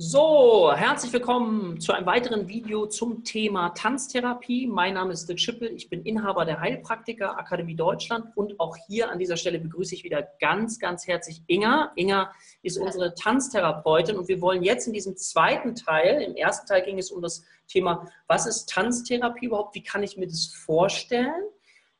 [0.00, 4.68] So, herzlich willkommen zu einem weiteren Video zum Thema Tanztherapie.
[4.68, 9.10] Mein Name ist Dirk Schippel, ich bin Inhaber der Heilpraktiker Akademie Deutschland und auch hier
[9.10, 11.90] an dieser Stelle begrüße ich wieder ganz, ganz herzlich Inga.
[11.96, 12.32] Inga
[12.62, 17.00] ist unsere Tanztherapeutin und wir wollen jetzt in diesem zweiten Teil, im ersten Teil ging
[17.00, 21.42] es um das Thema, was ist Tanztherapie überhaupt, wie kann ich mir das vorstellen?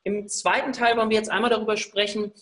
[0.04, 2.32] Im zweiten Teil wollen wir jetzt einmal darüber sprechen,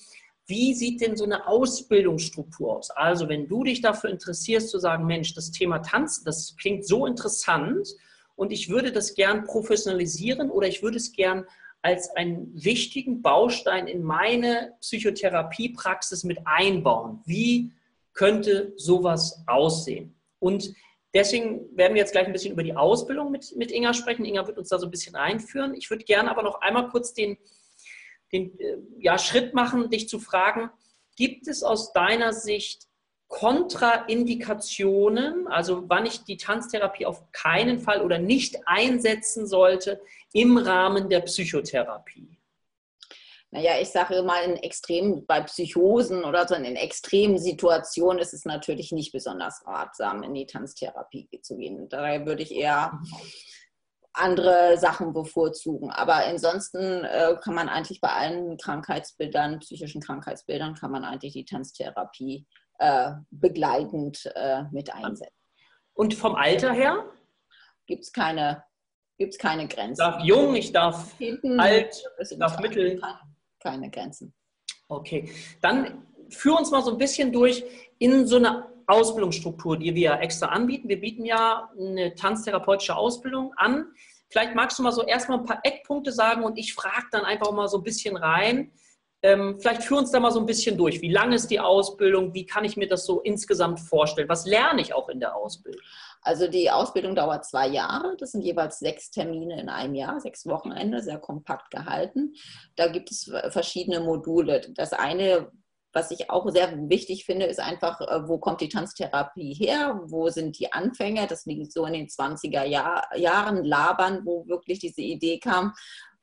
[0.46, 2.90] wie sieht denn so eine Ausbildungsstruktur aus?
[2.90, 7.04] Also, wenn du dich dafür interessierst, zu sagen, Mensch, das Thema Tanzen, das klingt so
[7.06, 7.88] interessant
[8.36, 11.46] und ich würde das gern professionalisieren oder ich würde es gern
[11.82, 17.20] als einen wichtigen Baustein in meine Psychotherapiepraxis mit einbauen.
[17.24, 17.72] Wie
[18.12, 20.14] könnte sowas aussehen?
[20.38, 20.74] Und
[21.14, 24.24] deswegen werden wir jetzt gleich ein bisschen über die Ausbildung mit, mit Inga sprechen.
[24.24, 25.74] Inga wird uns da so ein bisschen einführen.
[25.74, 27.36] Ich würde gerne aber noch einmal kurz den,
[28.32, 30.70] den äh, ja, Schritt machen, dich zu fragen,
[31.16, 32.86] gibt es aus deiner Sicht
[33.28, 40.00] Kontraindikationen, also wann ich die Tanztherapie auf keinen Fall oder nicht einsetzen sollte
[40.32, 42.38] im Rahmen der Psychotherapie?
[43.50, 48.44] Naja, ich sage mal, in extremen, bei Psychosen oder so in extremen Situationen ist es
[48.44, 51.88] natürlich nicht besonders ratsam, in die Tanztherapie zu gehen.
[51.88, 53.00] Daher würde ich eher
[54.16, 55.90] andere Sachen bevorzugen.
[55.90, 61.44] Aber ansonsten äh, kann man eigentlich bei allen Krankheitsbildern, psychischen Krankheitsbildern, kann man eigentlich die
[61.44, 62.46] Tanztherapie
[62.78, 65.32] äh, begleitend äh, mit einsetzen.
[65.94, 67.04] Und vom Alter her?
[67.86, 68.64] Gibt es keine,
[69.18, 69.92] gibt's keine Grenzen.
[69.92, 73.00] Ich darf jung, ich darf Hinten, alt, ich darf mittel.
[73.00, 73.18] Keine,
[73.60, 74.34] keine Grenzen.
[74.88, 77.64] Okay, dann führ uns mal so ein bisschen durch
[77.98, 80.88] in so eine Ausbildungsstruktur, die wir extra anbieten.
[80.88, 83.86] Wir bieten ja eine tanztherapeutische Ausbildung an.
[84.28, 87.52] Vielleicht magst du mal so erstmal ein paar Eckpunkte sagen und ich frage dann einfach
[87.52, 88.72] mal so ein bisschen rein.
[89.22, 91.00] Ähm, vielleicht führ uns da mal so ein bisschen durch.
[91.00, 92.34] Wie lang ist die Ausbildung?
[92.34, 94.28] Wie kann ich mir das so insgesamt vorstellen?
[94.28, 95.80] Was lerne ich auch in der Ausbildung?
[96.20, 98.16] Also die Ausbildung dauert zwei Jahre.
[98.18, 102.34] Das sind jeweils sechs Termine in einem Jahr, sechs Wochenende, sehr kompakt gehalten.
[102.76, 104.60] Da gibt es verschiedene Module.
[104.74, 105.50] Das eine
[105.96, 109.98] was ich auch sehr wichtig finde, ist einfach, äh, wo kommt die Tanztherapie her?
[110.04, 111.26] Wo sind die Anfänge?
[111.26, 115.72] Das liegt so in den 20er Jahr, Jahren, Labern, wo wirklich diese Idee kam,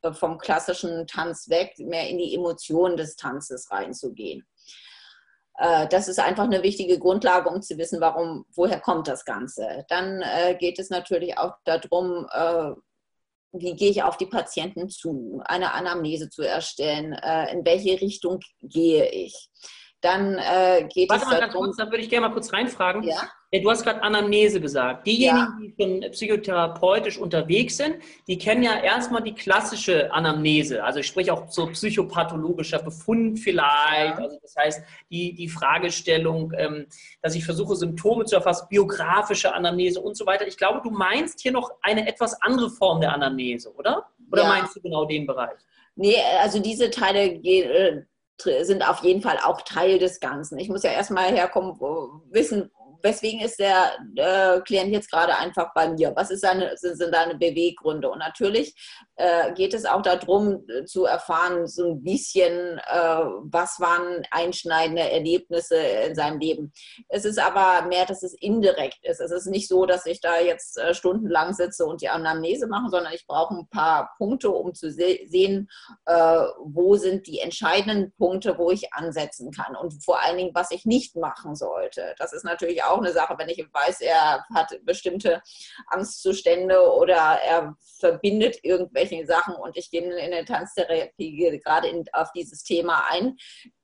[0.04, 4.46] äh, vom klassischen Tanz weg, mehr in die Emotionen des Tanzes reinzugehen.
[5.58, 9.86] Äh, das ist einfach eine wichtige Grundlage, um zu wissen, warum, woher kommt das Ganze.
[9.90, 10.24] Dann
[10.60, 12.28] geht es natürlich auch darum,
[13.54, 18.40] wie gehe ich auf die Patienten zu, eine Anamnese zu erstellen, äh, in welche Richtung
[18.62, 19.50] gehe ich.
[20.04, 23.04] Dann äh, geht Warte es mal ganz kurz, da würde ich gerne mal kurz reinfragen.
[23.04, 23.16] Ja?
[23.54, 25.08] ja du hast gerade Anamnese gesagt.
[25.08, 25.58] Diejenigen, ja.
[25.62, 27.96] die schon psychotherapeutisch unterwegs sind,
[28.28, 30.84] die kennen ja erstmal die klassische Anamnese.
[30.84, 34.18] Also ich spreche auch so psychopathologischer Befund vielleicht.
[34.18, 34.26] Ja.
[34.26, 36.88] Also das heißt, die, die Fragestellung, ähm,
[37.22, 40.46] dass ich versuche, Symptome zu erfassen, biografische Anamnese und so weiter.
[40.46, 44.10] Ich glaube, du meinst hier noch eine etwas andere Form der Anamnese, oder?
[44.30, 45.58] Oder meinst du genau den Bereich?
[45.96, 48.02] Nee, also diese Teile gehen äh,
[48.62, 50.60] sind auf jeden Fall auch Teil des Ganzen.
[50.60, 51.80] Ich muss ja erstmal herkommen,
[52.32, 52.72] wissen,
[53.04, 56.14] weswegen ist der äh, Klient jetzt gerade einfach bei mir?
[56.16, 58.10] Was ist seine, sind, sind seine Beweggründe?
[58.10, 58.76] Und natürlich
[59.16, 65.02] äh, geht es auch darum äh, zu erfahren, so ein bisschen, äh, was waren einschneidende
[65.02, 66.72] Erlebnisse in seinem Leben.
[67.10, 69.20] Es ist aber mehr, dass es indirekt ist.
[69.20, 72.90] Es ist nicht so, dass ich da jetzt äh, stundenlang sitze und die Anamnese mache,
[72.90, 75.70] sondern ich brauche ein paar Punkte, um zu se sehen,
[76.06, 76.14] äh,
[76.64, 80.86] wo sind die entscheidenden Punkte, wo ich ansetzen kann und vor allen Dingen, was ich
[80.86, 82.16] nicht machen sollte.
[82.18, 85.42] Das ist natürlich auch auch eine Sache, wenn ich weiß, er hat bestimmte
[85.88, 92.32] Angstzustände oder er verbindet irgendwelche Sachen und ich gehe in der Tanztherapie gerade in, auf
[92.34, 93.38] dieses Thema ein,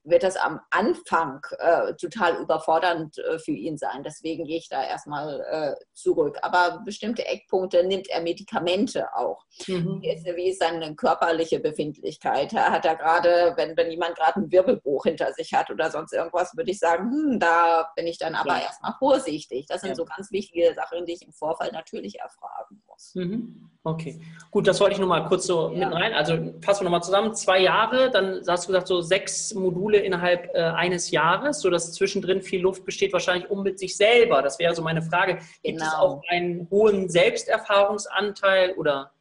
[0.03, 4.03] wird das am Anfang äh, total überfordernd äh, für ihn sein.
[4.03, 6.37] Deswegen gehe ich da erstmal äh, zurück.
[6.41, 9.45] Aber bestimmte Eckpunkte nimmt er Medikamente auch.
[9.67, 10.01] Mhm.
[10.01, 12.53] Wie, ist, wie, ist, seine körperliche Befindlichkeit?
[12.53, 16.55] Hat er gerade, wenn, wenn jemand gerade einen Wirbelbruch hinter sich hat oder sonst irgendwas,
[16.55, 18.63] würde ich sagen, hm, da bin ich dann aber ja.
[18.63, 19.65] erstmal vorsichtig.
[19.67, 19.95] Das sind ja.
[19.95, 23.15] so ganz wichtige Sachen, die ich im Vorfall natürlich erfragen muss.
[23.15, 23.69] Mhm.
[23.81, 24.19] Okay,
[24.51, 25.87] gut, das wollte ich nur mal kurz so ja.
[25.87, 26.13] mit rein.
[26.13, 27.33] Also fassen wir nochmal zusammen.
[27.33, 32.41] Zwei Jahre, dann hast du gesagt, so sechs Module innerhalb äh, eines Jahres, sodass zwischendrin
[32.41, 34.41] viel Luft besteht, wahrscheinlich um mit sich selber.
[34.41, 35.35] Das wäre so meine Frage.
[35.63, 35.85] Gibt genau.
[35.85, 39.11] es auch einen hohen Selbsterfahrungsanteil oder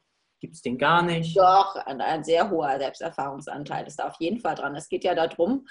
[0.40, 1.36] gibt es den gar nicht?
[1.36, 4.74] Doch, ein, ein, sehr hoher Selbsterfahrungsanteil ist da auf jeden Fall dran.
[4.74, 5.66] Es geht ja darum,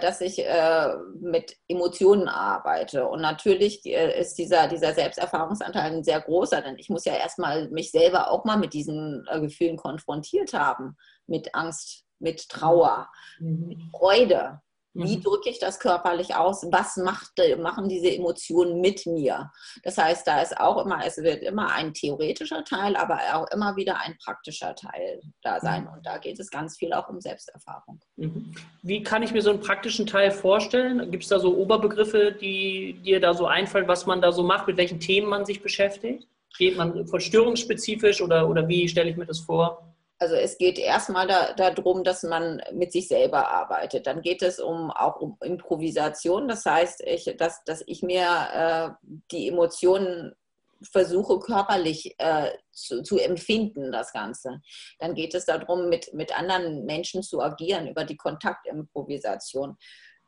[0.00, 0.88] dass ich äh,
[1.20, 3.06] mit Emotionen arbeite.
[3.06, 7.68] Und natürlich äh, ist dieser, dieser Selbsterfahrungsanteil ein sehr großer, denn ich muss ja erstmal
[7.70, 10.96] mich selber auch mal mit diesen äh, Gefühlen konfrontiert haben,
[11.26, 13.68] mit Angst, mit Trauer, mhm.
[13.68, 14.60] mit Freude.
[14.96, 15.22] Wie mhm.
[15.22, 16.66] drücke ich das körperlich aus?
[16.70, 19.50] Was macht, äh, machen diese Emotionen mit mir?
[19.82, 23.76] Das heißt, da ist auch immer, es wird immer ein theoretischer Teil, aber auch immer
[23.76, 25.82] wieder ein praktischer Teil da sein.
[25.82, 25.88] Mhm.
[25.88, 28.00] Und da geht es ganz viel auch um Selbsterfahrung.
[28.16, 28.54] Mhm.
[28.82, 31.10] Wie kann ich mir so einen praktischen Teil vorstellen?
[31.10, 34.66] Gibt es da so Oberbegriffe, die dir da so einfallen, was man da so macht,
[34.66, 36.26] mit welchen Themen man sich beschäftigt?
[36.56, 39.95] Geht man verstörungsspezifisch oder, oder wie stelle ich mir das vor?
[40.18, 44.06] Also es geht erstmal da, darum, dass man mit sich selber arbeitet.
[44.06, 46.48] Dann geht es um, auch um Improvisation.
[46.48, 50.34] Das heißt, ich, dass, dass ich mir äh, die Emotionen
[50.82, 54.60] versuche körperlich äh, zu, zu, empfinden, das Ganze.
[54.98, 59.76] Dann geht es darum, mit, mit anderen Menschen zu agieren, über die Kontaktimprovisation,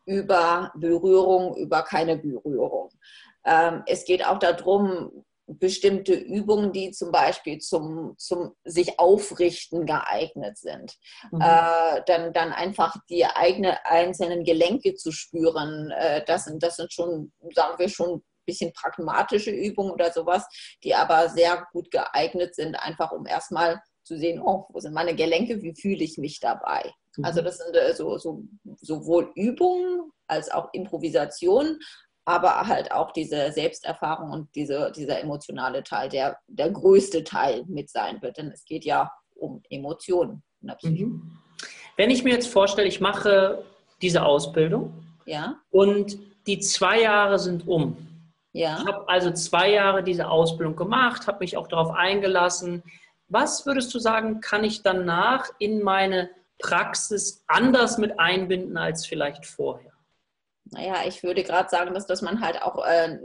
[0.04, 2.90] über Berührung, über keine Berührung.
[3.44, 10.58] Ähm, es geht auch darum, bestimmte Übungen, die zum Beispiel zum, zum sich aufrichten geeignet
[10.58, 10.94] sind.
[11.32, 11.40] Mhm.
[11.40, 15.90] Äh, dann, dann einfach die eigenen einzelnen Gelenke zu spüren.
[15.90, 20.46] Äh, das, sind, das sind schon, sagen wir schon, ein bisschen pragmatische Übungen oder sowas,
[20.82, 25.14] die aber sehr gut geeignet sind, einfach um erstmal zu sehen, oh, wo sind meine
[25.14, 26.90] Gelenke, wie fühle ich mich dabei.
[27.16, 27.24] Mhm.
[27.24, 28.42] Also das sind äh, so, so,
[28.80, 31.78] sowohl Übungen als auch Improvisation,
[32.28, 37.88] aber halt auch diese Selbsterfahrung und diese, dieser emotionale Teil, der der größte Teil mit
[37.88, 38.36] sein wird.
[38.36, 41.06] Denn es geht ja um Emotionen in der Psyche.
[41.06, 41.38] Mhm.
[41.96, 43.64] Wenn ich mir jetzt vorstelle, ich mache
[44.02, 44.92] diese Ausbildung
[45.24, 45.56] ja.
[45.70, 47.96] und die zwei Jahre sind um.
[48.52, 48.76] Ja.
[48.78, 52.82] Ich habe also zwei Jahre diese Ausbildung gemacht, habe mich auch darauf eingelassen.
[53.28, 56.28] Was würdest du sagen, kann ich danach in meine
[56.58, 59.92] Praxis anders mit einbinden als vielleicht vorher?
[60.70, 63.18] Naja, ich würde gerade sagen, dass, dass man halt auch äh,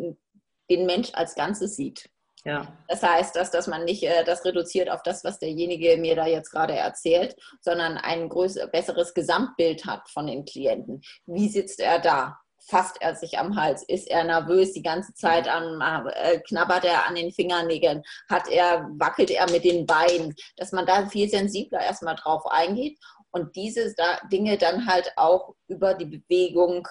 [0.69, 2.09] den Mensch als Ganzes sieht.
[2.45, 2.67] Ja.
[2.89, 6.27] Das heißt, dass, dass man nicht äh, das reduziert auf das, was derjenige mir da
[6.27, 11.01] jetzt gerade erzählt, sondern ein größer, besseres Gesamtbild hat von den Klienten.
[11.25, 12.37] Wie sitzt er da?
[12.69, 13.83] Fasst er sich am Hals?
[13.83, 15.47] Ist er nervös die ganze Zeit?
[15.47, 15.81] An,
[16.15, 18.03] äh, knabbert er an den Fingernägeln?
[18.29, 20.33] Hat er, wackelt er mit den Beinen?
[20.57, 22.97] Dass man da viel sensibler erstmal drauf eingeht
[23.31, 23.93] und diese
[24.31, 26.87] Dinge dann halt auch über die Bewegung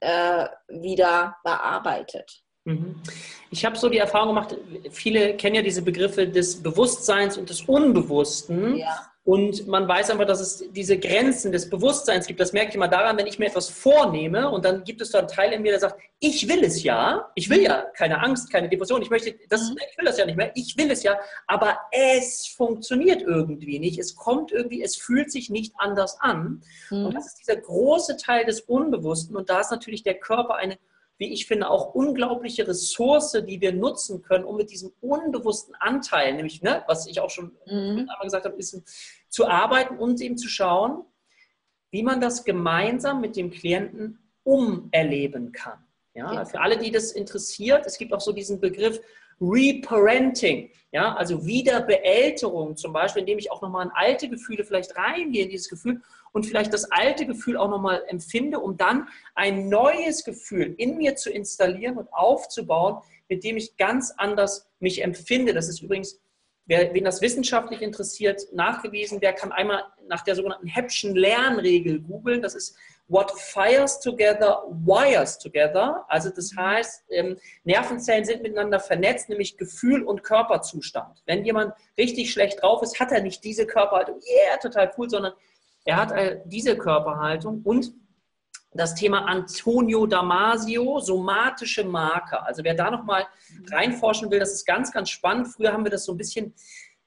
[0.00, 2.45] äh, wieder bearbeitet.
[2.66, 2.96] Mhm.
[3.50, 4.56] Ich habe so die Erfahrung gemacht,
[4.90, 8.76] viele kennen ja diese Begriffe des Bewusstseins und des Unbewussten.
[8.76, 9.10] Ja.
[9.24, 12.38] Und man weiß einfach, dass es diese Grenzen des Bewusstseins gibt.
[12.38, 15.18] Das merke ich immer daran, wenn ich mir etwas vornehme und dann gibt es da
[15.18, 18.52] einen Teil in mir, der sagt, ich will es ja, ich will ja keine Angst,
[18.52, 19.78] keine Depression, ich möchte, das, mhm.
[19.90, 21.18] ich will das ja nicht mehr, ich will es ja,
[21.48, 26.62] aber es funktioniert irgendwie nicht, es kommt irgendwie, es fühlt sich nicht anders an.
[26.90, 27.06] Mhm.
[27.06, 30.78] Und das ist dieser große Teil des Unbewussten und da ist natürlich der Körper eine
[31.18, 36.34] wie ich finde, auch unglaubliche Ressource, die wir nutzen können, um mit diesem unbewussten Anteil,
[36.34, 38.00] nämlich, ne, was ich auch schon mhm.
[38.00, 38.82] einmal gesagt habe, ist
[39.28, 41.04] zu arbeiten und eben zu schauen,
[41.90, 45.84] wie man das gemeinsam mit dem Klienten umerleben kann.
[46.14, 46.44] Ja, ja.
[46.44, 49.00] Für alle, die das interessiert, es gibt auch so diesen Begriff
[49.40, 55.44] Reparenting, ja, also Wiederbeälterung zum Beispiel, indem ich auch nochmal in alte Gefühle vielleicht reingehe,
[55.44, 56.00] in dieses Gefühl
[56.32, 61.16] und vielleicht das alte Gefühl auch nochmal empfinde, um dann ein neues Gefühl in mir
[61.16, 65.52] zu installieren und aufzubauen, mit dem ich ganz anders mich empfinde.
[65.52, 66.20] Das ist übrigens,
[66.66, 69.18] wer, wen das wissenschaftlich interessiert, nachgewiesen.
[69.20, 72.42] Wer kann einmal nach der sogenannten Hepschen Lernregel googeln?
[72.42, 72.76] Das ist
[73.08, 76.04] What fires together, wires together.
[76.08, 81.22] Also das heißt, ähm, Nervenzellen sind miteinander vernetzt, nämlich Gefühl und Körperzustand.
[81.24, 85.32] Wenn jemand richtig schlecht drauf ist, hat er nicht diese Körperhaltung, yeah, total cool, sondern
[85.84, 87.92] er hat äh, diese Körperhaltung und
[88.76, 92.46] das Thema Antonio Damasio, somatische Marker.
[92.46, 93.26] Also wer da nochmal
[93.70, 95.48] reinforschen will, das ist ganz, ganz spannend.
[95.48, 96.54] Früher haben wir das so ein bisschen,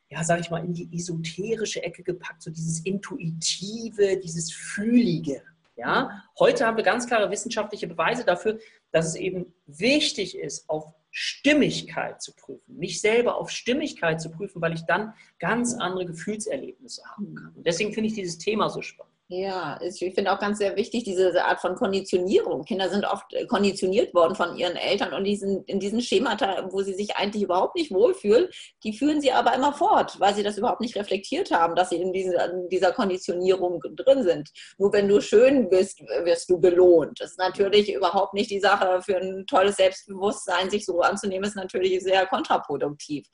[0.09, 5.43] ja, sage ich mal, in die esoterische Ecke gepackt, so dieses Intuitive, dieses Fühlige.
[5.79, 6.23] Ja?
[6.37, 8.59] Heute haben wir ganz klare wissenschaftliche Beweise dafür,
[8.91, 14.61] dass es eben wichtig ist, auf Stimmigkeit zu prüfen, mich selber auf Stimmigkeit zu prüfen,
[14.61, 17.53] weil ich dann ganz andere Gefühlserlebnisse haben kann.
[17.55, 19.13] Und deswegen finde ich dieses Thema so spannend.
[19.31, 22.65] Ja, ich finde auch ganz sehr wichtig diese Art von Konditionierung.
[22.65, 26.81] Kinder sind oft äh, konditioniert worden von ihren Eltern und diesen, in diesen Schemata, wo
[26.81, 28.49] sie sich eigentlich überhaupt nicht wohlfühlen,
[28.83, 31.97] die führen sie aber immer fort, weil sie das überhaupt nicht reflektiert haben, dass sie
[31.97, 34.49] in, diesen, in dieser Konditionierung drin sind.
[34.79, 37.21] Nur wenn du schön bist, wirst du belohnt.
[37.21, 41.55] Das ist natürlich überhaupt nicht die Sache für ein tolles Selbstbewusstsein, sich so anzunehmen, ist
[41.55, 43.27] natürlich sehr kontraproduktiv.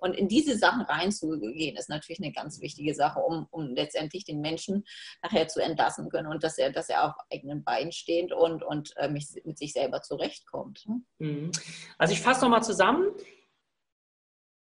[0.00, 4.40] Und in diese Sachen reinzugehen, ist natürlich eine ganz wichtige Sache, um, um letztendlich den
[4.40, 4.84] Menschen
[5.22, 8.96] nachher zu entlassen können und dass er, dass er auf eigenen Beinen steht und, und
[8.96, 10.86] äh, mit sich selber zurechtkommt.
[11.18, 11.52] Mhm.
[11.98, 13.12] Also ich fasse nochmal zusammen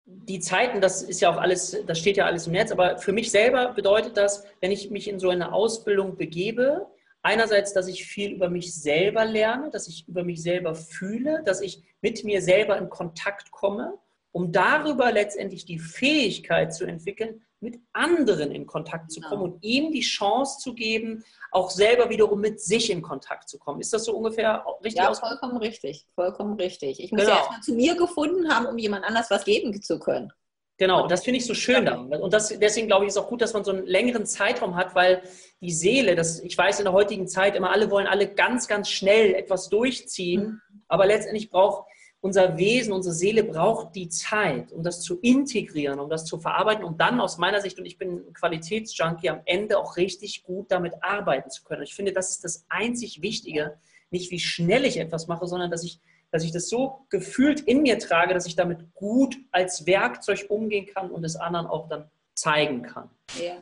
[0.07, 3.11] die Zeiten, das ist ja auch alles, das steht ja alles im Netz, aber für
[3.11, 6.87] mich selber bedeutet das, wenn ich mich in so eine Ausbildung begebe,
[7.25, 11.59] Einerseits, dass ich viel über mich selber lerne, dass ich über mich selber fühle, dass
[11.59, 13.97] ich mit mir selber in Kontakt komme,
[14.35, 19.55] um darüber letztendlich die Fähigkeit zu entwickeln, mit anderen in Kontakt zu kommen genau.
[19.55, 23.79] und ihm die Chance zu geben, auch selber wiederum mit sich in Kontakt zu kommen.
[23.79, 25.01] Ist das so ungefähr richtig?
[25.01, 26.99] Ja, vollkommen richtig, vollkommen richtig.
[26.99, 27.31] Ich muss genau.
[27.31, 30.33] ja erstmal zu mir gefunden haben, um jemand anders was geben zu können.
[30.77, 32.11] Genau, das finde ich so schön daran.
[32.11, 34.95] Und das, deswegen glaube ich, ist auch gut, dass man so einen längeren Zeitraum hat,
[34.95, 35.21] weil
[35.61, 38.89] die Seele, das, ich weiß in der heutigen Zeit immer, alle wollen alle ganz, ganz
[38.89, 40.81] schnell etwas durchziehen, mhm.
[40.89, 41.87] aber letztendlich braucht
[42.25, 46.83] unser Wesen, unsere Seele braucht die Zeit, um das zu integrieren, um das zu verarbeiten
[46.83, 50.95] und dann aus meiner Sicht, und ich bin Qualitätsjunkie, am Ende auch richtig gut damit
[51.03, 51.83] arbeiten zu können.
[51.83, 53.77] Ich finde, das ist das einzig Wichtige,
[54.09, 55.99] nicht wie schnell ich etwas mache, sondern dass ich,
[56.31, 60.87] dass ich das so gefühlt in mir trage, dass ich damit gut als Werkzeug umgehen
[60.87, 63.11] kann und es anderen auch dann zeigen kann.
[63.39, 63.57] Ja.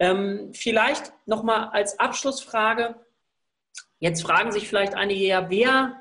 [0.00, 2.96] Ähm, vielleicht nochmal als Abschlussfrage,
[4.00, 6.00] jetzt fragen sich vielleicht einige, ja, wer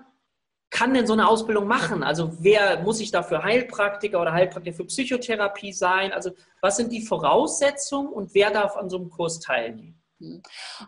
[0.76, 2.04] kann denn so eine Ausbildung machen?
[2.04, 6.12] Also wer muss ich dafür Heilpraktiker oder Heilpraktiker für Psychotherapie sein?
[6.12, 10.02] Also was sind die Voraussetzungen und wer darf an so einem Kurs teilnehmen?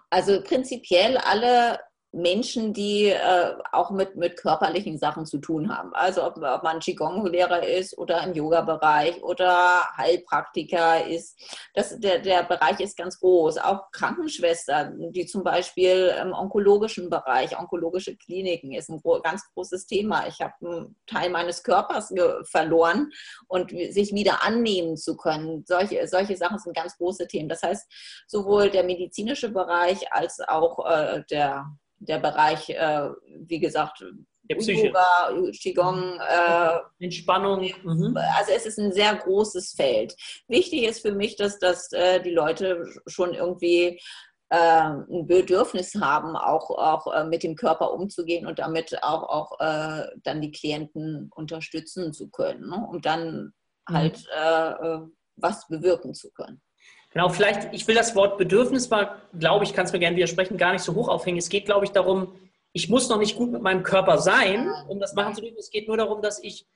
[0.10, 1.80] Also prinzipiell alle
[2.14, 5.94] Menschen, die äh, auch mit, mit körperlichen Sachen zu tun haben.
[5.94, 11.38] Also ob, ob man Qigong-Lehrer ist oder im Yoga-Bereich oder Heilpraktiker ist.
[11.74, 13.58] Das, der, der Bereich ist ganz groß.
[13.58, 19.86] Auch Krankenschwestern, die zum Beispiel im onkologischen Bereich, onkologische Kliniken, ist ein gro ganz großes
[19.86, 20.28] Thema.
[20.28, 23.12] Ich habe einen Teil meines Körpers verloren
[23.48, 25.66] und sich wieder annehmen zu können.
[25.68, 27.50] Solche, solche Sachen sind ganz große Themen.
[27.50, 27.86] Das heißt,
[28.28, 31.66] sowohl der medizinische Bereich als auch äh, der
[32.00, 34.04] der Bereich, äh, wie gesagt.
[34.50, 37.70] Yoga, Qigong, äh, Entspannung.
[37.84, 38.18] Mhm.
[38.38, 40.16] Also es ist ein sehr großes Feld.
[40.48, 44.00] Wichtig ist für mich, dass, dass äh, die Leute schon irgendwie
[44.50, 49.60] äh, ein Bedürfnis haben, auch, auch äh, mit dem Körper umzugehen und damit auch, auch
[49.60, 52.88] äh, dann die Klienten unterstützen zu können, ne?
[52.90, 53.54] um dann
[53.90, 53.94] mhm.
[53.94, 54.26] halt
[55.40, 56.62] was bewirken zu können.
[57.12, 60.58] Genau, vielleicht, ich will das Wort Bedürfnis mal, glaube ich, kann es mir gerne widersprechen,
[60.58, 61.38] gar nicht so hoch aufhängen.
[61.38, 62.34] Es geht, glaube ich, darum,
[62.74, 65.58] ich muss noch nicht gut mit meinem Körper sein, um das machen zu dürfen.
[65.58, 66.68] Es geht nur darum, dass ich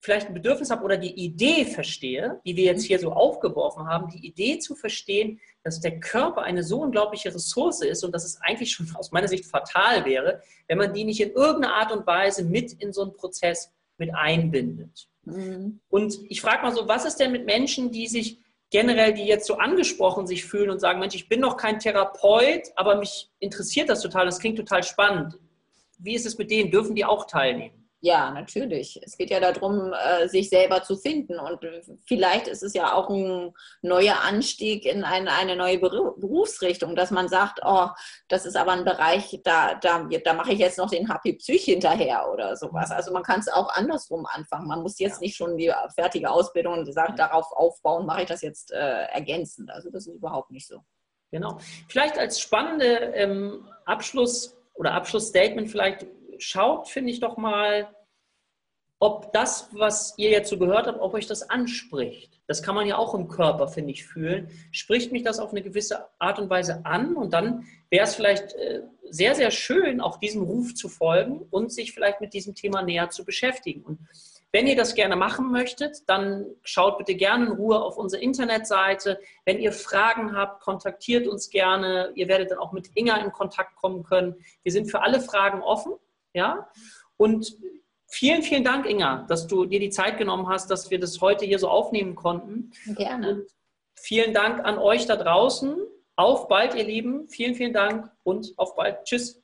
[0.00, 4.08] vielleicht ein Bedürfnis habe oder die Idee verstehe, die wir jetzt hier so aufgeworfen haben,
[4.08, 8.40] die Idee zu verstehen, dass der Körper eine so unglaubliche Ressource ist und dass es
[8.40, 12.06] eigentlich schon aus meiner Sicht fatal wäre, wenn man die nicht in irgendeiner Art und
[12.06, 15.08] Weise mit in so einen Prozess mit einbindet.
[15.24, 15.80] Mhm.
[15.90, 18.38] Und ich frage mal so, was ist denn mit Menschen, die sich
[18.70, 22.70] generell, die jetzt so angesprochen sich fühlen und sagen, Mensch, ich bin noch kein Therapeut,
[22.76, 25.38] aber mich interessiert das total, das klingt total spannend.
[25.98, 26.70] Wie ist es mit denen?
[26.70, 27.79] Dürfen die auch teilnehmen?
[28.02, 28.98] Ja, natürlich.
[29.04, 31.38] Es geht ja darum, äh, sich selber zu finden.
[31.38, 31.60] Und
[32.06, 33.52] vielleicht ist es ja auch ein
[33.82, 37.88] neuer Anstieg in eine, eine neue Berufsrichtung, dass man sagt, oh,
[38.28, 41.64] das ist aber ein Bereich, da, da, da mache ich jetzt noch den HP Psych
[41.64, 42.90] hinterher oder sowas.
[42.90, 44.66] Also man kann es auch andersrum anfangen.
[44.66, 48.40] Man muss jetzt nicht schon die fertige Ausbildung und sagt, darauf aufbauen, mache ich das
[48.40, 49.70] jetzt äh, ergänzend.
[49.70, 50.80] Also das ist überhaupt nicht so.
[51.30, 51.58] Genau.
[51.88, 56.06] Vielleicht als spannende ähm, Abschluss oder Abschlussstatement vielleicht
[56.40, 57.88] schaut, finde ich doch mal,
[58.98, 62.38] ob das, was ihr jetzt so gehört habt, ob euch das anspricht.
[62.46, 64.50] Das kann man ja auch im Körper, finde ich, fühlen.
[64.72, 67.16] Spricht mich das auf eine gewisse Art und Weise an?
[67.16, 71.72] Und dann wäre es vielleicht äh, sehr, sehr schön, auch diesem Ruf zu folgen und
[71.72, 73.82] sich vielleicht mit diesem Thema näher zu beschäftigen.
[73.82, 74.00] Und
[74.52, 79.20] wenn ihr das gerne machen möchtet, dann schaut bitte gerne in Ruhe auf unsere Internetseite.
[79.46, 82.12] Wenn ihr Fragen habt, kontaktiert uns gerne.
[82.16, 84.34] Ihr werdet dann auch mit Inga in Kontakt kommen können.
[84.62, 85.92] Wir sind für alle Fragen offen.
[86.34, 86.70] Ja?
[87.16, 87.56] Und
[88.08, 91.44] vielen, vielen Dank, Inga, dass du dir die Zeit genommen hast, dass wir das heute
[91.44, 92.72] hier so aufnehmen konnten.
[92.96, 93.30] Gerne.
[93.30, 93.50] Und
[93.94, 95.76] vielen Dank an euch da draußen.
[96.16, 97.28] Auf bald, ihr Lieben.
[97.28, 99.04] Vielen, vielen Dank und auf bald.
[99.04, 99.39] Tschüss.